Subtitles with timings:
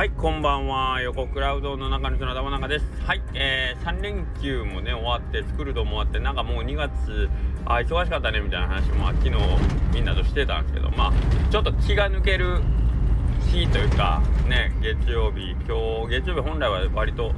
[0.00, 1.02] はい、こんばんは。
[1.02, 2.86] 横クラウドの中の人の玉中です。
[3.04, 7.28] はい、えー、3連休もね、終わって、作るとも終わって、なんかもう2月、
[7.66, 9.34] あ、忙しかったね、みたいな話も、昨日
[9.92, 11.12] みんなとしてたんですけど、まあ、
[11.50, 12.62] ちょっと気が抜ける
[13.52, 17.34] 日というか、ね、月曜日、今日、月曜日本来は割と、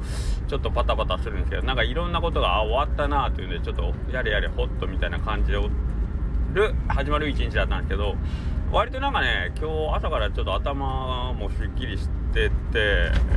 [0.46, 8.14] ちょっとパタパタするんですけど、なんかいろんなことが、あ、終わったなというんで、ちょっと、やれやれ、ほっとみたいな感じで、る、始まる一日だったんですけど、
[8.70, 12.52] 割となんかね、今日朝からちょっと頭もすっきりしててて、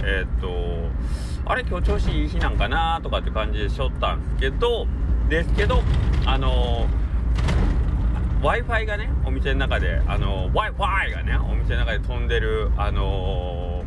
[0.04, 4.88] えー、っと、あれ今日調子いい日なんかなとかって感じでしょったんですけど、
[5.30, 5.81] ですけど、
[6.26, 6.88] あの
[8.41, 13.84] Wi-Fi がね、お店の中で、あの Wi-Fi がね、お店の中で飛んでる、あの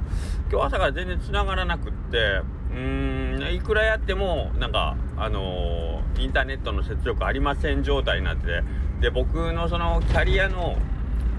[0.50, 8.62] 今日朝から全然繋がらなくって、うーん、いくらやっても、なんか、あのインターネットの接続ありません状態になってて、
[9.00, 10.76] で、僕のそのキャリアの、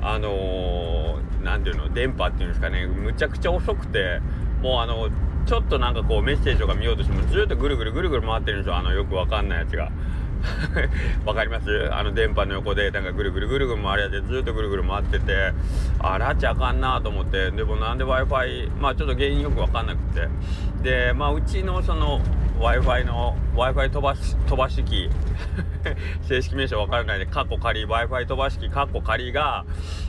[0.02, 4.22] あのー、ていうの、電波っていうんですかね、むちゃくちゃ遅くて、
[4.62, 5.10] もうあの、
[5.46, 8.76] ちょっとなんかこうメッセージとか見ようとしてもずっとぐるぐるぐるぐる回ってるんですよ。
[8.76, 9.92] あの、よくわかんないやつが。
[11.26, 11.90] わかります？
[11.92, 15.52] あの電波の横でなんかぐるぐるぐるぐる回るやつでずっとぐるぐる回ってて、
[16.00, 20.30] あ、ラッチあかんなと思って、でもなんで Wi-Fi、まあちょっと原因よくわかんなくて。
[20.82, 22.22] で、まあうちのその
[22.60, 25.10] Wi-Fi の Wi-Fi 飛ばし、飛ばし機
[26.28, 29.66] 正式名称わからないで、カッコ仮、Wi-Fi 飛ばし機、カッコ仮が、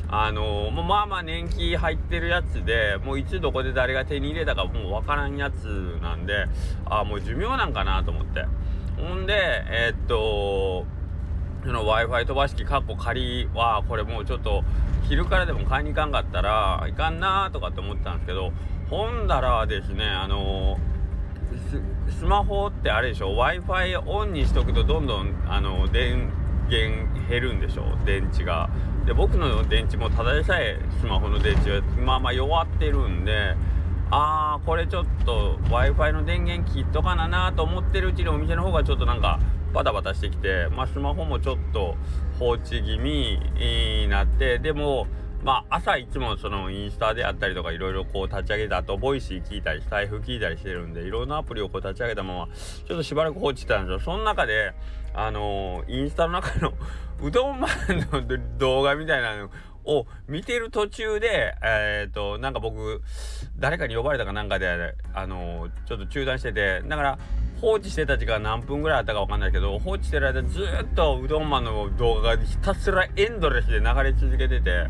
[0.09, 6.47] あのー、まあまあ年季入ってるやつで、もういつどこで誰が手に入れたかもうわからんやつなんで、
[6.87, 8.45] あもう寿命なんかなと思って。
[8.97, 10.85] ほんで、えー、っと、
[11.65, 14.65] その Wi-Fi 飛ばし機、カッコ仮は、これもうちょっと、
[15.09, 18.51] 昼からでも買いに行かんかったらいかんなーとかって思ってたんですけど、
[18.91, 21.00] ほんだらですね、あのー
[22.09, 26.31] スマホってあれでしょ？W i f i オンにしとくとどんどんあの電
[26.69, 27.85] 源減るんでしょ？
[28.05, 28.71] 電池が。
[29.07, 33.57] で僕の電池もただでさえスマホの電池はまあまあ弱ってるんで
[34.11, 39.41] ああこれちょっと w i f i の電源切っとかななと思ってるうちにお店の方がちょっとなんか
[39.73, 41.97] バタバタしてきてまあスマホもちょっと
[42.39, 45.07] 放置気味になってでも
[45.43, 54.01] まあ、朝いつもそのインスタであったりとかいろいろこう立ち上げた後、 Voicy 聞いたり、スタエフ聞いたりしてるんで、いろんなアプリをこう立ち上げたまま、ちょっとしばらく放置してたんですよ。
[54.01, 54.75] その中で、
[55.15, 56.75] あのー、インスタの中の
[57.23, 59.51] うどんマンの動画みたいなの
[59.85, 63.01] を見てる途中で、えっ、と、なんか僕、
[63.59, 67.19] 誰かに呼ばれたかなんかで、あのー、ちょっと中断してて、だから、
[67.61, 74.87] 放置してた時間何分ぐらいあったかわかんないけど、放置してる間ずっとうどんマンの動画がひたすらエンドレスで流れ続けてて、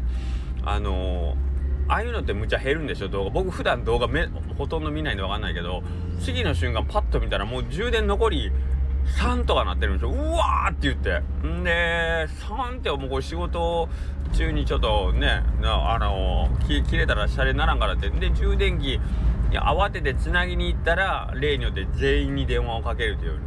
[0.64, 1.36] あの、
[1.88, 3.08] ああいうのってむちゃ減るんでしょ？
[3.08, 3.30] 動画。
[3.30, 5.82] 僕普段動画めほとんど見ないんで分かんないけど
[6.20, 8.52] 次の瞬間パッと見たらもう充電残り
[9.18, 11.20] 3とかなってるんですようわーって言って。
[11.46, 13.88] んで3ってもうこれ仕事
[14.34, 18.08] 中にちょっとねあの、切れたらシャレにならんからって。
[18.10, 19.00] で充電器
[19.52, 23.40] 慌ててつなぎに行ったら例によって全員に電話をかけるという。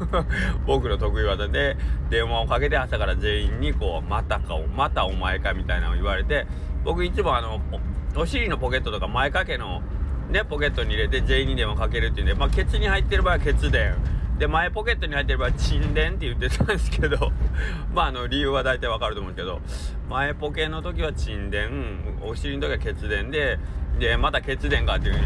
[0.66, 1.76] 僕の得意技で
[2.10, 6.46] 電話をかけて朝から全員にこうまたかまたお前かみたいなのを言われて
[6.84, 7.60] 僕いつもあの
[8.14, 9.82] お尻のポケットとか前掛けの
[10.30, 13.94] ねポケットに入れて全員に電話かけるっていうんでまあケツに入ってる場合はケツ電。
[14.38, 17.32] で前ポケットに入ってる場合は沈電って言ってたんですけど
[17.94, 19.60] まああの理由は大体わかると思うんですけど
[20.10, 21.70] 前ポケの時は沈電
[22.20, 23.58] お尻の時はケツ電で
[23.98, 25.16] でまたケツ電かっていう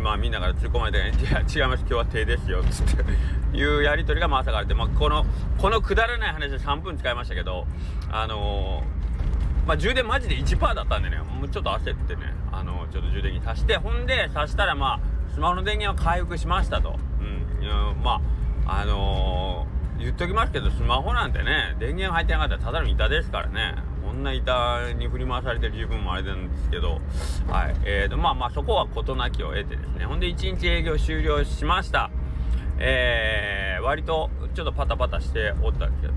[0.00, 3.04] まあみんなから突っ込まれて、 いや違います今日は手ですよつって。
[3.56, 5.26] いうやり取りがまあ朝からあって、まあ、この
[5.58, 7.66] このくだらない話で3分使いましたけど
[8.10, 15.00] あのー、まあ充電マジで1%だったんでねもうちょっと焦ってねあのー、ちょっと充電器足してほんで足したらまあ
[15.32, 16.98] スマホの電源は回復しましたと。
[17.20, 18.02] うん。
[18.02, 18.20] ま
[18.66, 23.74] ああのー、言っときますけどスマホなんてね電源入ってなかったらただの板ですからね
[24.10, 27.00] こんな板に振り回されてる自分もあれなんですけど、
[27.46, 27.76] はい。
[27.84, 30.04] えーと、まあまあそこは事なきを得てですね。
[30.04, 32.10] ほんで1日営業終了しました。
[32.80, 36.14] えー、割とちょっとパタパタしておったんですけど。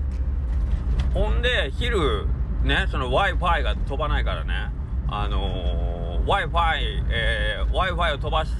[1.14, 2.26] ほんで、昼、
[2.64, 4.72] ね、その Wi-Fi が飛ばないからね、
[5.06, 8.54] あのー、Wi-Fi、えー、Wi-Fi を飛ばす、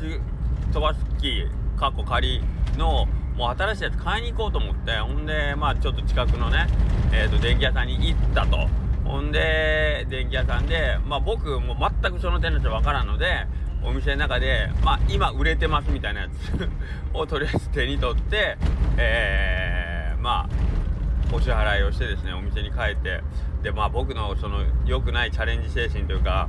[0.72, 2.40] 飛ばす機、カッコ仮
[2.78, 6.68] の、もう新しいやつ買いに行こうと思って、ほんで、まあちょっと近くのね、
[7.12, 8.83] えっ、ー、と、電気屋さんに行ったと。
[9.14, 13.46] ほんで、電気屋さんで、まあ僕も全くその点の人わからんので、
[13.84, 16.68] お店の中で、まあ今売れてますみたいなやつ
[17.16, 18.58] をとりあえず手に取って、
[18.96, 23.22] えー、まあ、お支払いをしてですね、お店に帰って、
[23.62, 26.48] で、まあ僕のその良くないチャレンジ精神というか、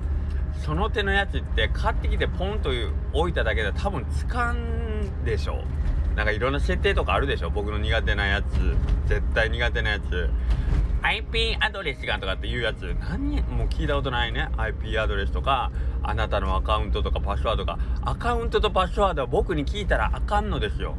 [0.63, 2.71] その手のやつって買ってきてポンと
[3.13, 5.57] 置いただけで多分つかんでしょ
[6.13, 6.15] う。
[6.17, 7.51] なんかいろんな設定とかあるでしょ？
[7.51, 8.45] 僕の苦手なやつ。
[9.05, 10.31] 絶対苦手なやつ。
[11.05, 14.49] IP アドレスがとかっていうやつ何もう聞いたことないね。
[14.57, 15.71] IP アドレスとか
[16.01, 20.95] あなたのアカウントとかパスワードがアカウントとパスワードは僕に聞いたらあかんのですよ。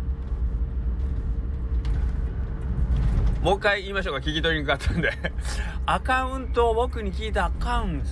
[3.43, 4.21] もう一回言いましょうか。
[4.21, 5.11] 聞き取りにくかったんで。
[5.87, 8.03] アカウントを僕に聞いたアカウン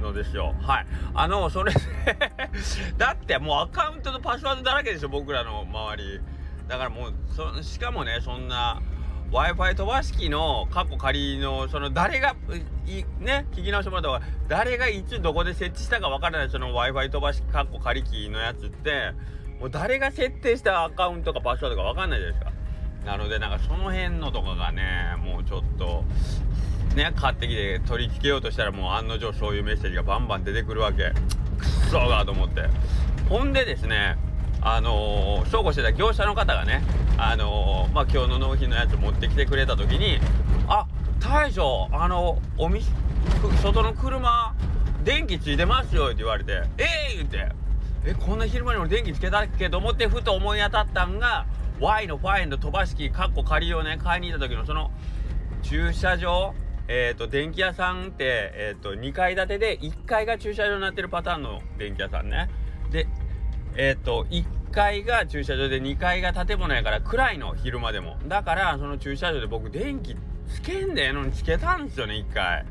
[0.00, 0.54] トのですよ。
[0.60, 0.86] はい。
[1.12, 1.72] あのそれ
[2.96, 6.20] だってもうアカウントとパスワードだらけでしょ僕らの周り。
[6.68, 8.80] だからもうそしかもねそんな
[9.30, 12.36] w i f i 飛ばし機のカッコ仮のその誰が
[12.86, 19.12] いね聞き直してもらった方が誰がいつどこで設置したかわからないその w i f i 飛ばしカッコ仮機のやつって
[19.60, 22.52] もう誰が設定したアカウントかパスワードかわかんないじゃないですか。
[23.04, 26.04] なのでなんかその辺のとかがねもうちょっと
[26.94, 31.12] ね買ってきて取り付けようとしたらもう案の定そういうメッセージがバンバン出てくるわけ。
[31.58, 32.68] くっそーがと思って。
[33.28, 34.16] ほんでですね
[34.60, 36.82] あのー、してた業者の方がね
[37.18, 40.18] あのー、まあ今日の納品のやつ持ってきてくれた時に
[40.68, 40.86] 「あ
[41.20, 42.82] 大将あのおみ
[43.62, 44.54] 外の車
[45.02, 47.48] 電気ついてますよ」って言われて「ええー!」言って
[48.04, 51.46] 「えこんな昼間に俺電気つけたっけ?」と思ってふと思い当たったんが
[51.80, 54.90] Y のファインド飛ばし機かっこ仮をね買いに行った時のその
[55.62, 56.54] 駐車場
[56.88, 62.48] えっ、ー、と電気屋さんって、えーと、2階建てで1階が駐車場になってるパターンの電気屋さんね
[62.90, 63.08] で
[63.74, 68.16] えっ、ー、と1 1階が駐車場で2階が建物やから暗いの昼間でも。
[68.26, 70.16] だからその駐車場で僕電気
[70.48, 72.66] つけんでえのにつけたんですよね1回。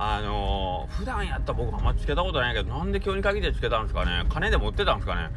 [0.00, 4.24] あのー、普段やったら僕あんまつけたことないけど、なんで今日に限ってつけたんですかね。
[4.28, 5.30] 金で持ってたんですかね。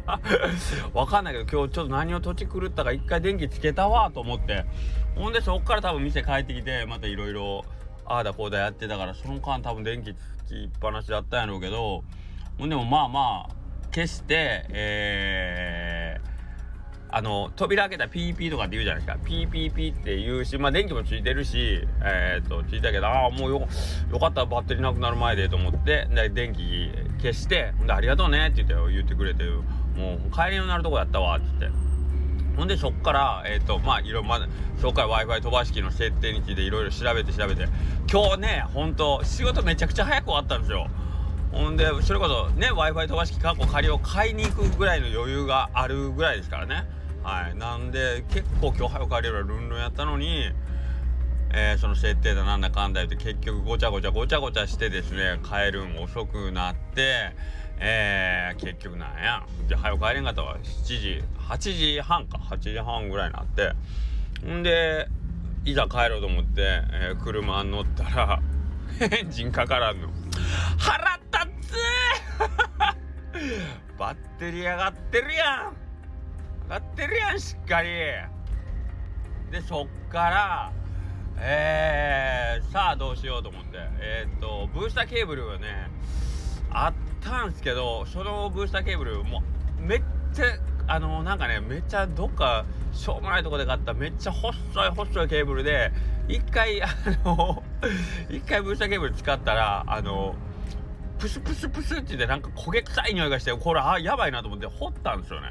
[0.94, 4.64] わかんないけど、今日ちょっと何をとち狂ったか一回電気つけたわと思って、
[5.14, 7.66] ほんでそっから多分店帰ってきて、またいろいろ、
[8.06, 12.02] ああだこうだやってたから、その間多分電気つきっぱなしだったんやろうけど、
[12.58, 13.65] ほんでもまあまあ、
[13.96, 19.24] 消して、えー、あの扉開けたらピーピーとかって言うじゃないですか。
[19.24, 23.66] ピーピーピーって言うしまあ電気もついてるしえー、っとついたけどああもうよ
[24.12, 26.06] よかったバッテリーなくなる前でと思って。
[26.10, 26.90] で電気
[27.22, 31.70] 消してでありがとうねって言って言ってくれてもう帰りになるとこやったわっつって。
[32.54, 34.46] ほんでそっからえー、とまあいろいろまだ
[34.78, 37.66] 紹介 w i f i 飛ばし機の設定についていろいろ調べて調べて。
[38.12, 40.86] 今日ねほんと仕事めちゃくちゃ早く終わったんですよ。
[41.52, 46.86] ほんでそれこそね w i f i 飛ばし機過去仮を買いに行くぐらいの余裕があるぐらいですからね。
[47.22, 47.56] はい。
[47.56, 50.52] なんで結構今日早く帰れるルンルンやったのに
[51.52, 57.32] えー、その設定だなんだかんだ言って結局ごちゃごちゃごちゃごちゃしてですね帰るん遅くなって
[57.78, 59.44] えー、結局なんや。
[59.68, 60.56] じゃ早く帰れんかったわ。
[60.62, 62.38] 7時8時半か。
[62.38, 63.72] 8時半ぐらいになって。
[64.46, 65.08] ほんで
[65.64, 68.40] いざ帰ろうと思って、えー、車乗ったら
[69.00, 70.08] エンジンかからんの。
[70.78, 71.18] 腹
[73.98, 75.72] バッテリー上がってるやん。
[76.64, 77.88] 上がってるやんしっかり。
[79.50, 80.72] でそっから
[81.38, 83.78] えー、さあどうしようと思って。
[84.00, 85.90] えー、っとブースターケーブルがね
[86.70, 89.42] あったんすけどそのブースターケーブルも
[89.78, 90.02] うめっ
[90.32, 90.46] ちゃ
[90.88, 95.92] あのなんかねめっちゃどっかしょうもないとこで買っためっちゃ細い細いケーブルで
[96.28, 96.88] 一回あ
[97.24, 97.62] の
[98.30, 100.34] 一回ブースターケーブル使ったらあの
[101.18, 105.48] プスプスプスってってなんか焦げ臭い匂いがしてこれあやばいなと思って掘ったんですよね。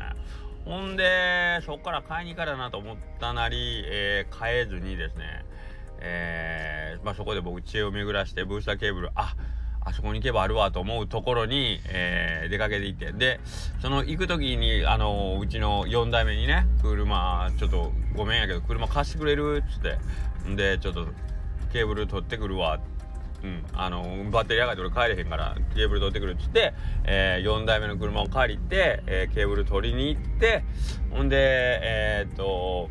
[0.66, 5.46] ほんでそっから買いに行かななと思ったなり、えー、買えずにですね
[6.00, 9.36] えー、まあ、そこで僕知恵を巡らしてブースターケーブルあ
[9.82, 13.12] あそこに行けばあるわと思うところに、えー、出かけていって。
[13.12, 13.40] で
[13.82, 19.98] その行く時にあのうちの4代目にね車ちょっとごめんやけど車貸してくれるっつって。
[20.50, 21.08] んでちょっと
[21.72, 22.95] ケーブル取ってくるわって。
[23.46, 26.74] うん、あのバッテリー上がって俺帰れへんからケーブル取ってくるっつって、
[27.04, 30.64] えー、4台目の車を借りて、えー、ケーブル取りに行って
[31.12, 31.38] ほんで
[31.84, 32.90] えー、っと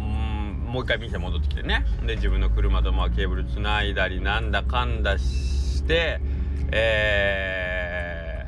[0.00, 1.86] んもう一回店戻ってきてね。
[2.04, 6.20] で自分の車とまあケーブルつないだりなんだかんだして
[6.72, 8.46] え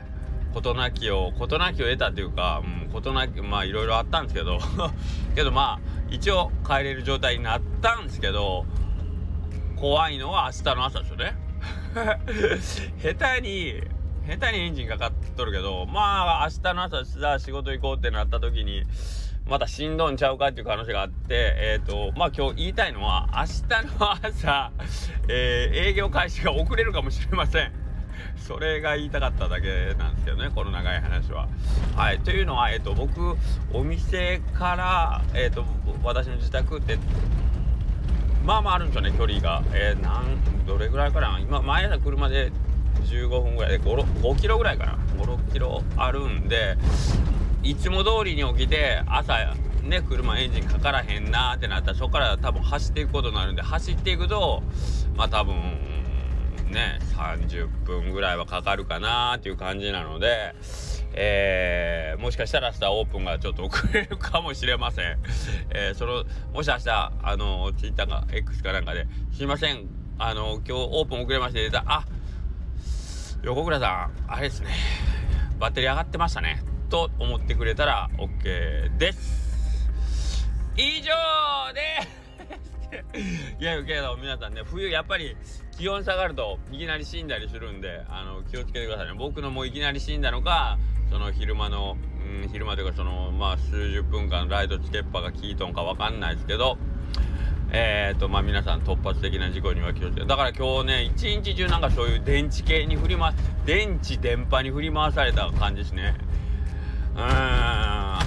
[0.50, 4.58] ー、事なきを事なきを得たっていうか、うん、事なきまあいろいろあったんですけど。
[5.36, 8.64] けどまあ一応帰れる状態になったんですけど
[9.76, 11.36] 怖いのは明日の朝ですよね。
[13.14, 13.82] 下手に
[14.26, 18.84] 下手にエンジンかかっとるけどまあ明日の朝さ仕事行こうってなった時に
[19.46, 24.72] またしんどんちゃうかっていう可能性があってえっ、ー、とまあ今日言いたいのは明日の朝、
[25.28, 27.72] えー、営業開始が遅れるかもしれません。
[28.36, 31.48] それが言いたかっただけなんですけどねこの長い話は。
[31.94, 33.36] はいというのは、えーと、僕
[33.72, 35.64] お店から、えーと
[36.02, 36.98] 私の自宅って
[38.44, 41.38] まあまああるんですよね距離がえー、なんどれぐらいかな？
[41.40, 42.52] 今前朝車で
[43.04, 46.76] 15分ぐらいで 5, 5キロぐらいかな？56キロあるんで
[47.62, 54.62] いつも通りに起きて朝ね車エンジンかからへんなってなったらそこから多分走っていくことになるんで走っていくと
[55.16, 55.54] まあ多分
[56.70, 60.54] ね30分ぐらいはかかるかなーっていう感じなので。
[61.16, 65.18] えー、もしかしたら明日オープンがちょっと遅れるかもしれません。
[65.70, 69.86] えー、その、もし明日、あの、ツイッターか X かなんかで、すいません、
[70.18, 72.04] あの、今日オープン遅れまして出た、あ、
[73.42, 74.68] 横倉さん、あれですね、
[75.58, 76.62] バッテリー上がってましたね。
[76.88, 79.46] と思ってくれたら OK です。
[80.76, 81.80] 以上で
[83.10, 85.34] す いやけど皆さんね冬やっぱり
[85.76, 89.12] 気温下がるといきなり死んだりするんであの気をつけてくださいね。
[89.14, 90.78] 僕のもいきなり死んだのか
[91.10, 91.96] その昼間の、
[92.42, 96.78] うん、昼間というかそのまあ数十分間ライトつけっぱが効いとんかわかんないですけど
[97.72, 103.34] えーとまあ皆さん突発的な事故には気をつけてだから今日ね一日中なんかそういう電池系に振り回
[103.66, 106.14] 電池電波に振り回された感じですね。
[107.16, 107.22] うん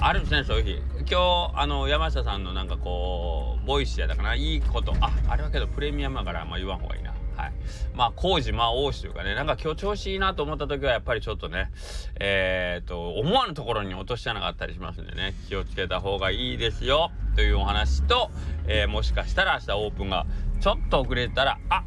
[0.01, 0.82] あるんですねそういう日。
[1.00, 4.94] 今日あの山下さんのなんかこうボイスやだかないいこと。
[5.01, 7.13] ああれはけどプレミアムだからあ言わん方がいいな。
[7.93, 11.71] まあ、工事魔王子というかね、なんか今日調子いいなと思った時はやっぱりちょっとね、
[12.19, 18.31] えー、っと、思わぬところに落とし穴があったりしますんでね、気をつけた方がいいですよ、というお話と、
[18.67, 20.25] えー、もしかしたら明日オープンが
[20.61, 21.83] ちょっと遅れたら、あ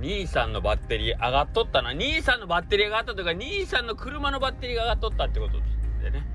[0.00, 1.90] 兄さんのバッテリー上がっとったな。
[1.90, 5.58] 兄さんのバッテリー上がったというか、兄さんの車のバッテリーが上がっとったってこと
[6.02, 6.26] でね。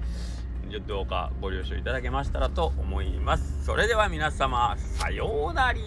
[0.85, 3.65] どうかご了承いただけましたらと思います。
[3.65, 5.81] それでは皆様、さようなり。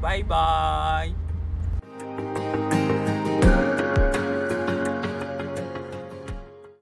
[0.00, 1.19] バイバーイ。